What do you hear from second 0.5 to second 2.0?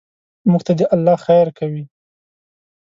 موږ ته دې الله خیر کوي.